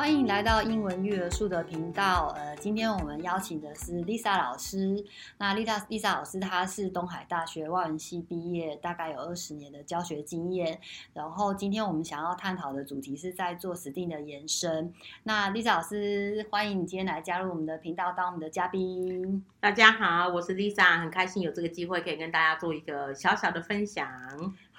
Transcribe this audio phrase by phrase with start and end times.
[0.00, 2.32] 欢迎来到英文育儿树的频道。
[2.34, 5.04] 呃，今天我们邀请的是 Lisa 老师。
[5.36, 10.80] 那 Lisa Lisa 老师她是东海大学外文系毕业，大概有二十年的教学经验。
[11.12, 14.90] 然后今天我们想要探讨的主题是在做 STEAM 的延伸。
[15.24, 19.44] 那 Lisa 老师，欢迎你今天来加入我们的频道，当我们的嘉宾。
[19.60, 24.08] 大家好，我是 Lisa，很开心有这个机会可以跟大家做一个小小的分享。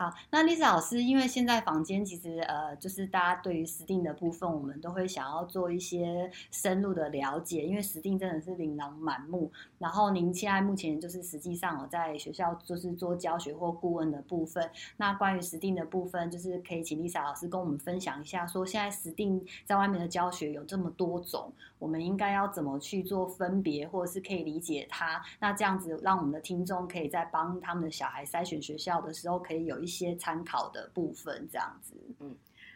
[0.01, 9.51] 好，那 Lisa 老师，因为现在房间其实呃，就是大家对于 STEAM 的部分，我们都会想要做一些深入的了解，因为 STEAM 真的是琳琅满目。
[9.77, 14.67] 然后您现在目前就是实际上我在学校就是做教学或顾问的部分。
[14.97, 25.21] 那关于 STEAM 的部分，就是可以请 Lisa 老师跟我们分享一下，说现在 STEAM 在外面的教学有这么多种，我们应该要怎么去做分别，或者是可以理解它？
[25.39, 30.15] 那这样子让我们的听众可以在帮他们的小孩筛选学校的时候，可以有一些。
[30.21, 31.95] 参考的部分，这样子。
[32.19, 32.35] 嗯，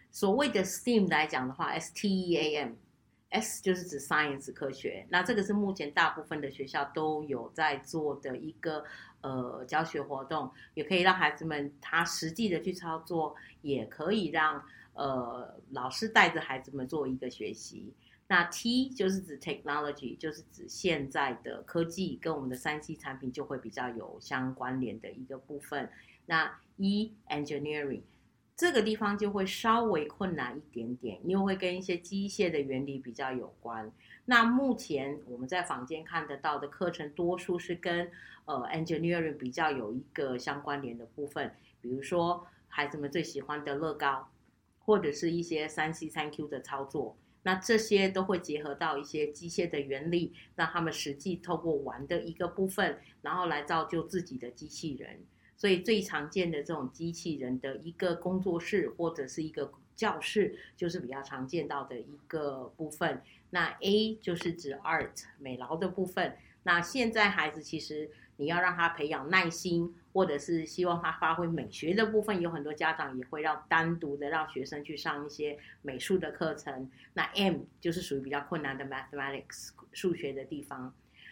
[0.09, 5.05] 所谓的 STEAM 来讲的话，S T E A M，S 就是指 Science 科学。
[5.09, 8.83] 那这个是目前大部分的学校都有在做的一个
[9.21, 17.93] 呃教学活动，也可以让孩子们他实际的去操作，也可以让呃老师带着孩子们做一个学习。
[18.27, 25.89] 那 T 就是指 Technology，就是指现在的科技跟我们的三 C 产品就会比较有相关联的一个部分。
[26.25, 28.01] 那 E engineering
[28.55, 33.91] 这个地方就会稍微困难一点点，因为会跟一些机械的原理比较有关。
[34.25, 38.09] 那目前我们在坊间看得到的课程，多数是跟
[38.45, 44.29] 呃 engineering 比较有一个相关联的部分，比如说孩子们最喜欢的乐高，
[44.79, 47.15] 或者是一些三 C 三 Q 的操作，
[47.45, 55.19] 那这些都会结合到一些机械的原理，让他们实际透过玩的一个部分，然后来造就自己的机器人。
[55.55, 63.21] 所以最常见的这种机器人的一个工作室或者是一个教室，就是比较常见到的一个部分。
[63.51, 66.35] 那 A 就是指 Art 美劳的部分。
[66.63, 76.89] 那现在孩子其实你要让他培养耐心，或者是希望他发挥美学的部分，有很多家长也会让单独的让学生去上一些美术的课程。
[77.13, 80.91] 那 M 就是属于比较困难的 Mathematics 数学的地方。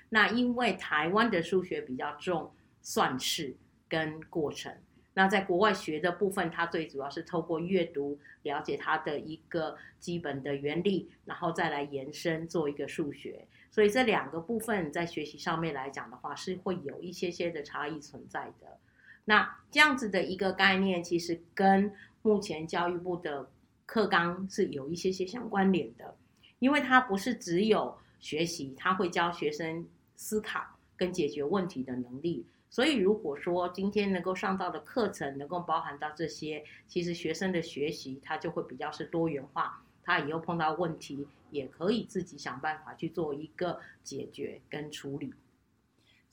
[0.09, 3.55] 那因为台湾的数学比较重算式。
[3.89, 4.75] 跟过程，
[5.13, 13.45] 那在国外学的部分，它最主要是透过阅读了解它的一个基本的原理，然后再来延伸做一个数学。
[13.73, 18.78] 所以这两个部分在学习上面来讲的话，是会有一些些的差异存在的。
[19.25, 21.91] 那这样子的一个概念，其实跟
[22.22, 23.50] 目前教育部的
[23.88, 26.16] 课纲是有一些些相关联的，
[26.59, 30.63] 因为它不是只有学习，它会教学生思考
[30.95, 32.45] 跟解决问题的能力。
[32.69, 45.34] 所以，如果说今天能够上到的课程能够包含到这些，其实学生的学习他就会比较是多元化，他以后碰到问题也可以自己想办法去做一个解决跟处理。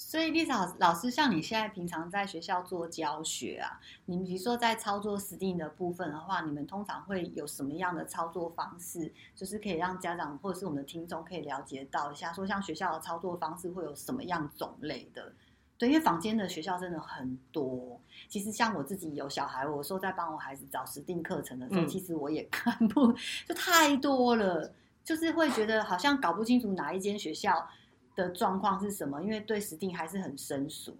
[0.02, 15.34] 所以，Lisa 老师，像你现在平常在学校做教学啊，你们比如说在操作 STEAM 的部分的话，你们通常会有什么样的操作方式，就是可以让家长或者是我们的听众可以了解到一下，说像学校的操作方式会有什么样种类的？
[15.76, 18.00] 对，因为房间的学校真的很多。
[18.26, 23.12] 其实像我自己有小孩，我说在帮我孩子找 STEAM 课程的时候，嗯、其实我也看不
[23.46, 24.72] 就太多了，
[25.04, 27.68] 就是会觉得好像搞不清楚哪一间学校
[28.14, 30.96] 的状况是什么，因为对设定还是很生疏。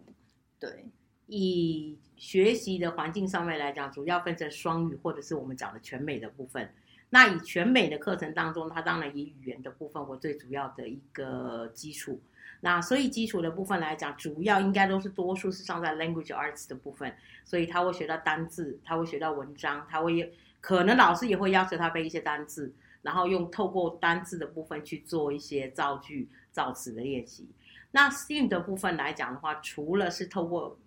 [0.59, 0.87] 对，
[1.27, 6.72] 以学习的环境上面来讲，主要分成双语或者是我们讲的全美的部分。
[7.12, 12.21] 那以全美的课程当中，它当然以语言的部分为最主要的一个基础。
[12.60, 17.12] 那所以基础的部分来讲，主要应该都是多数是上在 language arts 的部分，
[17.44, 22.72] 所以他会学到单字，他会学到文章，他会可能老师也会要求他背一些单字，
[23.03, 27.49] 然后用透过单字的部分去做一些造句、造词的练习。
[27.93, 30.78] 那 STEAM 的部分来讲的话，除了是透过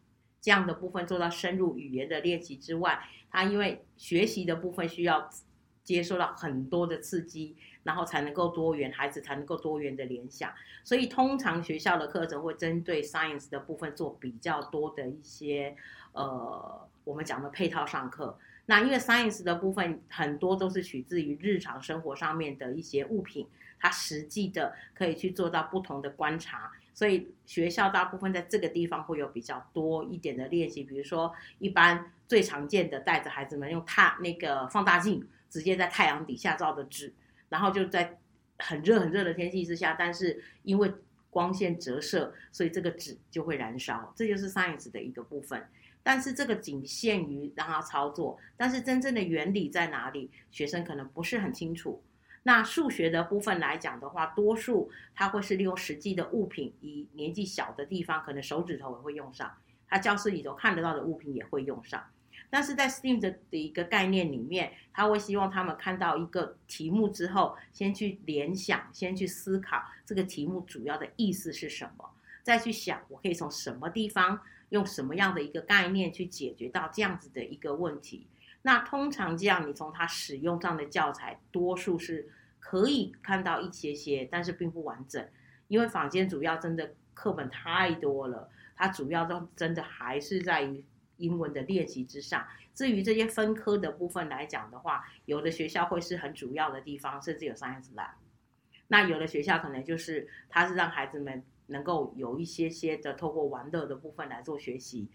[0.42, 5.30] 这样的部分做到深入语言的练习之外，他因为学习的部分需要
[5.84, 7.56] 接受到很多的刺激。
[7.84, 10.50] 然后才能够多元，孩子才能够多元的联想。
[10.86, 15.76] 所以通常学校的课程会针对 science 的部分做比较多的一些，
[16.14, 18.40] 呃，我们讲的配套上课。
[18.66, 23.48] 那因为 science 的部分很多都是取自于日常生活上面的一些物品，
[23.80, 26.72] 它实际的可以去做到不同的观察。
[26.94, 37.14] 所以学校大部分在这个地方会有比较多一点的练习，比如说一般最常见的带着孩子们用太那个放大镜直接在太阳底下照的纸。
[37.50, 38.18] 然后就在
[38.58, 40.92] 很热很热的天气之下，但是因为
[41.30, 45.68] 光线折射，所以这个纸就会燃烧，这就是 science 的一个部分。
[46.04, 52.04] 但是这个仅限于让他操作，但是真正的原理在哪里，学生可能不是很清楚。
[52.44, 59.50] 那数学的部分来讲的话，多数他会是利用实际的物品，以年纪小的地方，可能手指头也会用上，
[59.88, 62.04] 他教室里头看得到的物品也会用上。
[62.50, 72.12] 但是在 STEAM 的的一个概念里面，他会希望他们看到一个题目之后，先去联想，先去思考这个题目主要的意思是什么，
[72.44, 74.40] 再去想我可以从什么地方
[74.74, 78.28] 用什么样的一个概念去解决到这样子的一个问题。
[78.64, 82.28] 那通常这样，你从他使用上的教材，多数是
[82.60, 85.24] 可以看到一些些，但是并不完整，
[85.68, 90.84] 因为坊间主要真的课本太多了，它主要都真的还是在于
[91.18, 92.44] 英文的练习之上。
[92.74, 98.14] 至于这些分科的部分来讲的话，有的学校会是很主要的地方，甚至有 Science Lab。
[98.88, 105.10] 那有的学校可能就是它是让孩子们能够有一些些的透过玩乐的部分来做学习。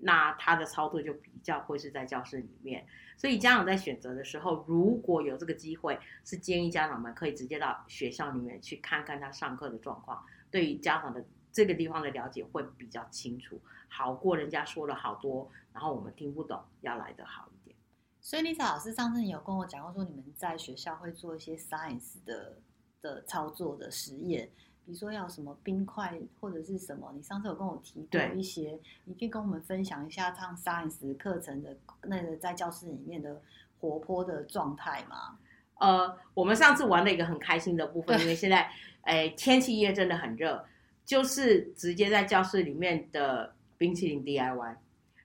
[0.00, 2.86] 那他的操作就比较会是在教室里面，
[3.16, 17.76] 所以家长在选择的时候，如果有这个机会，是建议家长们可以直接到学校里面去看看他上课的状况，对于家长的这个地方的了解会比较清楚，好过人家说了好多，然后我们听不懂，要来得好一点。
[18.20, 22.60] 所以丽莎老师上次你有跟我讲过，说你们在学校会做一些 science 的
[23.02, 24.48] 的操作的实验。
[24.88, 33.38] 比如说要什么冰块或者是什么，你上次有跟我提过一些，你可以跟我们分享一下上 Science 课程的那个在教室里面的
[33.78, 35.38] 活泼的状态吗？
[35.74, 38.66] 呃，我们上次玩了一个很开心的部分，因为现在
[39.02, 40.64] 哎天气也真的很热，
[41.04, 44.76] 就是直接在教室里面的冰淇淋 DIY，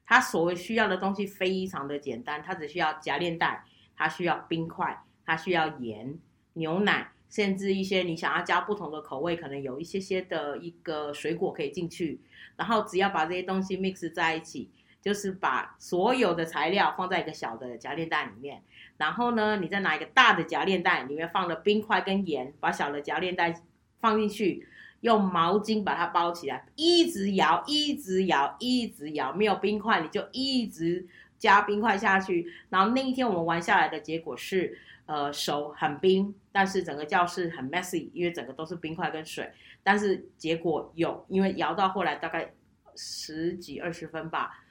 [0.06, 3.64] 它所谓需要的东西非常的简单，它只需要夹链袋，
[3.96, 6.20] 它需要冰块，它需要盐、
[6.52, 7.13] 牛奶。
[7.34, 12.22] 甚至一些你想要加不同的口味，可能有一些些的一个水果可以进去，
[12.56, 14.70] 然后只要把这些东西 mix 在一起，
[15.02, 18.62] 就是把所有的材料放在一个小的夹链袋里面，
[18.98, 23.60] 然后呢，你再拿一个大的夹链袋，里面放了冰块跟盐，把小的夹链袋
[24.00, 24.68] 放进去，
[25.02, 31.08] 用毛巾把它包起来，一直摇，一直摇，一直摇，没有冰块你就一直
[31.44, 34.80] 加冰块下去，然后那一天我们玩下来的结果是。
[35.06, 39.52] 呃，手很冰，但是整个教室很 messy，因为整个都是冰块跟水。
[39.84, 42.54] 但是结果有，因为摇到后来大概
[42.96, 44.64] 十几二十分吧，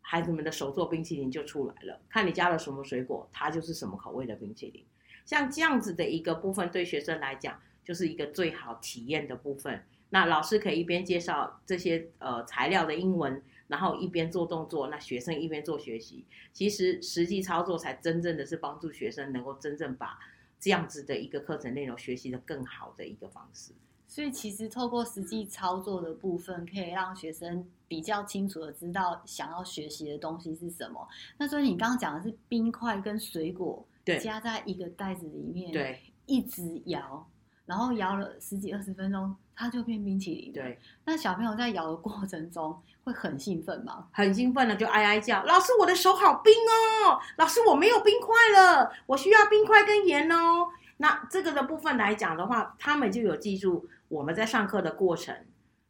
[0.00, 2.00] 孩子们的手做冰淇淋就出来了。
[2.08, 4.84] 看你加了什么水果，它就是什么口味的冰淇淋。
[5.24, 9.84] 像这样子的一个部分，对学生来讲就是一个最好体验的部分。
[10.10, 13.40] 那老师可以一边介绍这些呃材料的英文。
[13.68, 16.24] 然后一边做动作，那学生一边做学习。
[16.52, 20.18] 其实实际操作才真正的是帮助学生能够真正把
[20.60, 23.72] 这样子的一个课程内容学习的更好的一个方式。
[24.06, 31.08] 所以其实透过实际操作的部分，可以让学生比较清楚的知道想要学习的东西是什么。
[31.38, 33.82] 那所以你刚刚讲的是冰块跟水果，
[34.20, 37.26] 加在一个袋子里面，对，一直摇，
[37.64, 39.34] 然后摇了十几二十分钟。
[39.54, 40.52] 它就变冰淇淋。
[40.52, 44.06] 对，那小朋友在摇的过程中会很兴奋吗？
[44.12, 47.18] 很兴奋的，就哀哀叫：“老师，我的手好冰哦！
[47.36, 50.68] 老师，我没有冰块了，我需要冰块跟盐哦。”
[50.98, 55.34] 那这个的部分来讲的话，他们就有记住我们在上课的过程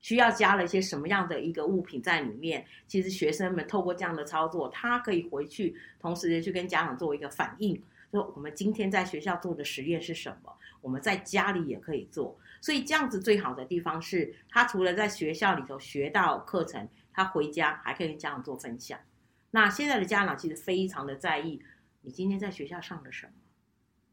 [0.00, 2.64] 需要加了一些什么样的一个物品在里面。
[2.88, 7.78] 其实学生们透过这样的操作，他可以回去同时去跟家长做一个反应，
[8.10, 10.50] 说我们今天在学校做的实验是什么，
[10.80, 12.34] 我们在家里也可以做。
[12.62, 18.98] 所以这样子最好的地方是，他除了在学校里头学到课程，他回家还可以跟家长做分享。
[19.50, 21.62] 那现在的家长其实非常的在意，
[22.02, 23.32] 你今天在学校上了什么？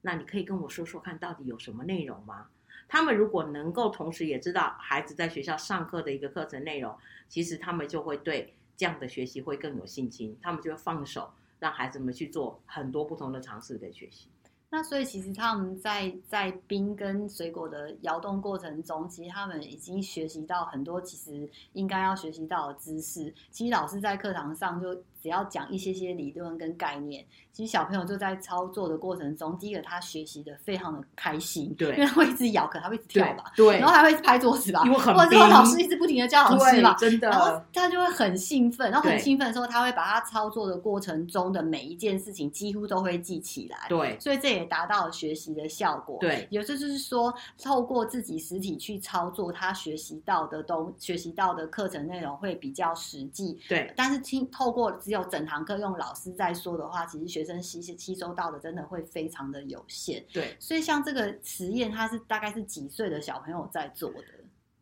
[0.01, 2.47] 那你可以跟我说说看到底有什么内容吗？
[2.87, 14.29] 他们如果能够同时也知道孩子在学校上课的一个课程内容，其实他们就会对这样的学习会更有信心，他们就会放手让孩子们去做很多不同的尝试的学习。
[14.71, 23.33] 那所以其实他们在在冰跟水果的摇动过程中，其实他们已经学习到很多其实应该要学习到的知识。
[23.49, 54.89] 其实老师在课堂上就只要讲一些些理论跟概念，其实小朋友就在操作的过程中，第一个他学习的非常的开心，对，因为他会一直咬，可能他会一直跳吧，对，对然后还会一直拍桌子吧，因为很，或者说老师一直不停的叫老师吧，真的，然后他就会很兴奋，然后很兴奋的时候，他会把他操作的过程中的每一件事情几乎都会记起来，对，所以这也达到了学习的效果，对，有时就是说透过自己实体去操作，他学习到的东学习到的课程内容会比较实际，对，但是听透过。
[55.09, 60.23] 只有整堂课用老师在说的话，其实学生吸吸收到的真的会非常的有限。
[60.31, 64.23] 对，所以像这个实验，它是大概是几岁的小朋友在做的？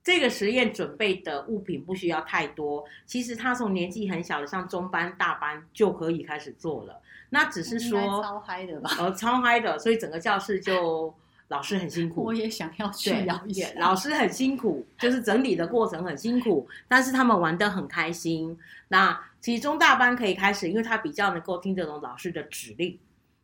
[0.04, 7.02] 这个实验准备的物品不需要太多，其实他从年纪很小的，像中班、大班就可以开始做了。
[7.30, 8.90] 那只是说超嗨的吧？
[9.00, 11.14] 呃，超嗨的，所以整个教室就
[11.48, 12.22] 老师很辛苦。
[12.22, 13.74] 我也想要去了解。
[13.78, 18.58] 老师很辛苦，就是整理的过程很辛苦，但是他们玩得很开心。
[18.90, 23.00] 那其中大班可以开始，因为他比较能够听得懂老师的指令。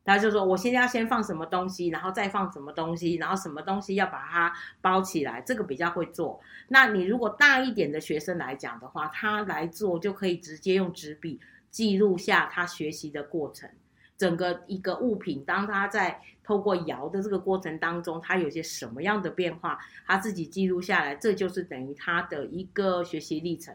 [0.05, 6.41] 他就说：“我现在要先放什么东西，然后再放什么东西，然后什么东西要把它包起来，这个比较会做。
[6.67, 11.39] 那你如果大一点的学生来讲的话，他来做就可以直接用纸笔
[11.71, 13.69] 记录下他学习的过程，
[14.17, 23.73] 整个一个物品，当他在透过摇的这个过程当中，他有些什么样的变化，他自己记录下来，这就是等于他的一个学习历程。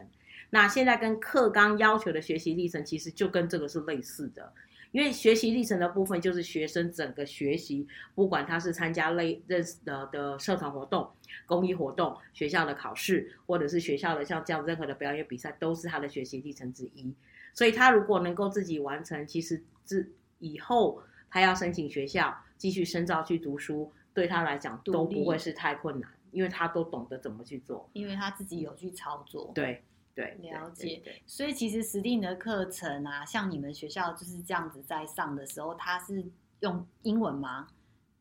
[0.49, 4.51] 那现在跟课纲要求的学习历程，其实就跟这个是类似的。”
[4.91, 11.07] 因为学习历程的部分就是学生整个学习，不管他是参加类认识的的社团活动、
[11.45, 17.13] 公益活动、学校的考试，或者是学校的像这样任何的表演比赛，都是他的学习历程之一。
[17.53, 29.51] 所以他如果能够自己完成，其实自以后他要申请学校继续深造去读书，对他来讲都不会是太困难，因为他都懂得怎么去做，因为他自己有去操作。
[29.53, 29.83] 对。
[30.19, 31.01] 对，了解。
[31.25, 36.25] 所以其实 STEAM 的课程啊，像你们学校就是这样子在上的时候，它是
[36.59, 37.67] 用英文吗？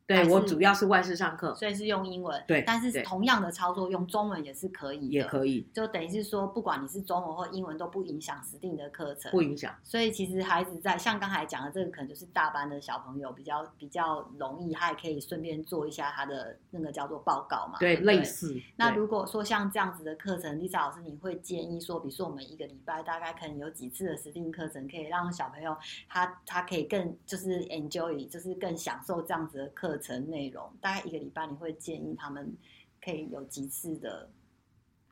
[0.08, 2.42] 对，我主要是外事上课，所以是用英文。
[2.48, 5.68] 对，但是同样的操作用中文也是可以的，也可以。
[5.74, 9.74] 就等于是说，不管你是中文或英文都不影响 STEAM 的课程，不影响。
[9.84, 17.78] 所以其实孩子在像刚才讲的这个，可能就是大班的小朋友比较比较容易，他也可以顺便做一下他的那个叫做报告嘛。
[17.78, 18.58] 对，类似。
[18.76, 25.76] 那如果说像这样子的课程，Lisa 老师，你会建议说，比如说我们一个礼拜大概可能有几次的 STEAM 课程，可以让小朋友
[26.08, 30.72] 他他可以更就是 enjoy，就是更享受这样子的课程内容。
[30.80, 32.56] 大概一个礼拜，你会建议他们
[33.04, 34.30] 可以有几次的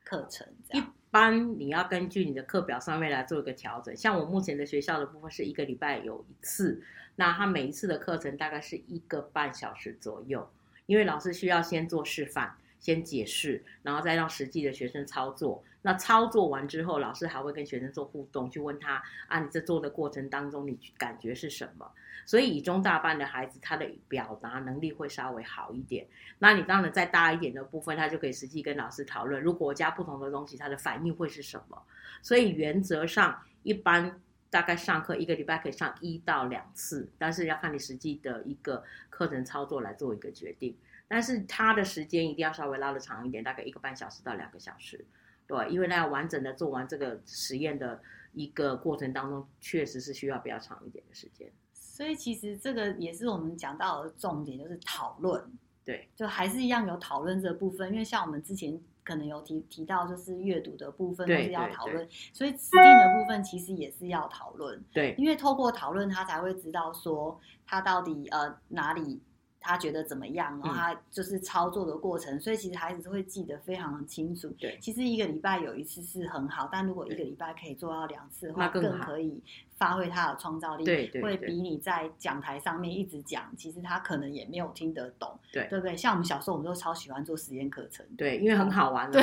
[0.04, 0.46] 课程？
[0.72, 3.96] 一般你要根据你的课表上面来做一个调整。
[3.96, 6.82] 像我目前的学校的部分是一个礼拜有一次，
[7.16, 10.48] 那他每一次的课程大概是一个半小时左右，
[10.86, 12.56] 因为老师需要先做示范。
[12.78, 15.64] 先解释，然后再让实际的学生操作。
[15.86, 21.88] 那操作完之后，老师还会跟学生做互动，去问他啊，你在做的过程当中，你感觉是什么？
[22.24, 26.04] 所以，以中大班的孩子，他的表达能力会稍微好一点。
[26.40, 31.80] 那你当然再大一点的部分，他就可以实际跟老师讨论，如果加不同的东西，他的反应会是什么？
[32.20, 40.76] 所以原则上，一般大概上课一个礼拜可以上一到两次，但是要看你实际的一个课程操作来做一个决定。
[41.06, 45.04] 但是他的时间一定要稍微拉得长一点，大概一个半小时到两个小时，
[45.46, 48.00] 对，因为那要完整的做完这个实验的
[48.32, 51.50] 一个过程当中，确实是需要比较长一点的时间。
[51.72, 55.42] 所以其实这个也是我们讲到的重点，就是讨论，
[55.84, 69.20] 对，就还是一样有讨论这个部分，因为像我们之前可能有提提到，就是阅读的部分都是要讨论，所以 STEAM 的部分其实也是要讨论，对，因为透过讨论他才会知道说他到底呃哪里。
[69.66, 70.58] 他觉得怎么样？
[70.62, 74.48] 然后他就是操作的过程，嗯、所以其实孩子会记得非常清楚。
[74.58, 79.42] 对，其实一个礼拜有一次是很好，但如果一个礼拜可以做到两次的话，更可以
[79.76, 80.84] 发挥他的创造力。
[80.84, 85.36] 对，对，对，会比你在讲台上面一直讲，其实他可能也没有听得懂。
[85.52, 85.96] 对，对不对？
[85.96, 88.06] 像我们小时候，我们都超喜欢做实验课程。
[88.16, 89.10] 对，因为很好玩。
[89.10, 89.20] 对，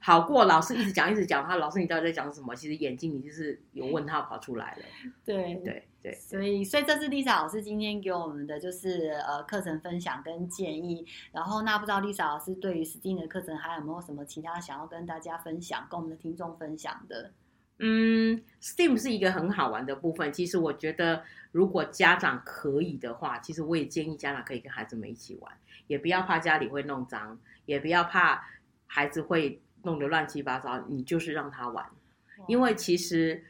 [0.00, 2.54] 好过老师一直讲一直讲，他老师你到底在讲什么？
[2.56, 4.82] 其实眼睛里就是有问号跑出来了。
[5.24, 5.64] 对对。
[5.64, 11.06] 对，所以，所以这是 Lisa 老师今天给我们的就是呃课程分享跟建议。
[11.32, 17.32] 然后，那不知道 Lisa 老师对于 STEAM 的课程还有没有什么其他想要跟大家分享，跟我们的听众分享的？
[17.78, 20.32] 嗯，STEAM 是一个很好玩的部分。
[20.32, 21.22] 其实我觉得，
[21.52, 25.52] 如果家长可以的话，其实我也建议家长可以跟孩子们一起玩，
[25.86, 28.42] 也不要怕家里会弄脏，也不要怕
[28.86, 31.84] 孩子会弄得乱七八糟，你就是让他玩，
[32.46, 33.44] 因为其实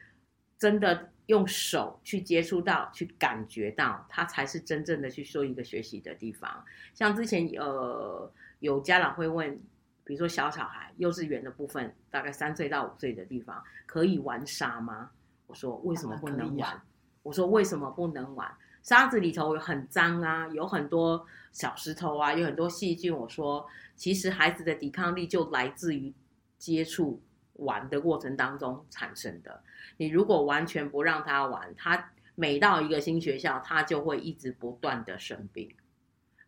[0.59, 1.11] 真的。
[1.27, 6.65] 用手去接触到，去感觉到，它才是真正的去说一个学习的地方。
[6.95, 9.61] 像之前呃，有家长会问，
[10.05, 15.11] 比如说小小孩，幼稚园的部分，大概三岁到五岁的地方，可以玩沙吗？
[15.49, 16.81] 我说为什么不能玩？
[17.23, 18.53] 我说为什么不能玩？
[18.83, 23.13] 沙子里头有很脏啊，有很多小石头啊，有很多细菌。
[23.13, 23.67] 我说，
[23.97, 26.15] 其实孩子的抵抗力就来自于
[26.57, 27.21] 接触
[27.59, 29.63] 玩的过程当中产生的。
[29.97, 35.75] 你如果完全不让他玩，他每到一个新学校，他就会一直不断的生病。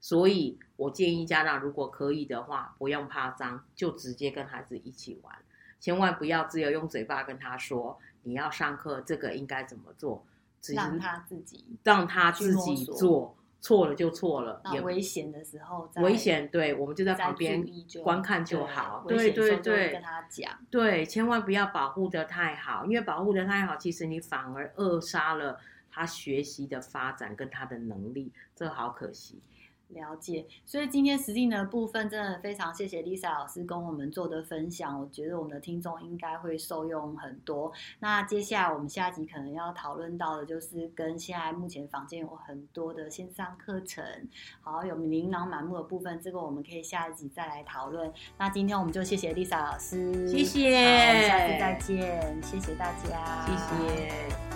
[0.00, 5.34] 所以我建议家长，如果可以的话，不用怕脏，就直接跟孩子一起玩，
[5.80, 10.24] 千万不要只有用嘴巴跟他说你要上课，这个应该怎么做，
[10.60, 17.64] 只让他自己让他自己做，错了就错了，也危险的时候，危险，对，我们就在旁边
[18.04, 19.04] 观看就好。
[19.08, 25.58] 对对对，跟他讲，对，千万不要保护的太好，因为保护的太好，其实你反而扼杀了
[25.90, 29.40] 他学习的发展跟他的能力，这好可惜。
[29.88, 37.72] 了解，所以今天实际的部分真的非常谢谢 Lisa 老师跟我们做的分享，我觉得我们的听众应该会受用很多。
[38.00, 44.04] 那接下来我们下集可能要讨论到的就是跟现在目前房间有很多的线上课程，
[44.60, 48.12] 好有琳琅满目的部分，这个我们可以下一集再来讨论。
[48.36, 54.47] 那今天我们就谢谢 Lisa 老师，谢谢，下次再见，谢谢大家，谢谢。